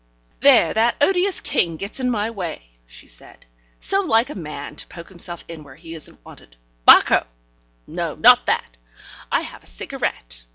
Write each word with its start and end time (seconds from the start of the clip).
"There, 0.39 0.73
that 0.73 0.95
odious 0.99 1.39
king 1.41 1.77
gets 1.77 1.99
in 1.99 2.09
my 2.09 2.31
way," 2.31 2.71
she 2.87 3.05
said. 3.05 3.45
"So 3.79 4.01
like 4.01 4.31
a 4.31 4.35
man 4.35 4.75
to 4.77 4.87
poke 4.87 5.09
himself 5.09 5.45
in 5.47 5.63
where 5.63 5.75
he 5.75 5.93
isn't 5.93 6.25
wanted. 6.25 6.55
Bacco! 6.87 7.27
No, 7.85 8.15
not 8.15 8.47
that: 8.47 8.77
I 9.31 9.41
have 9.41 9.61
a 9.61 9.67
cigarette. 9.67 10.43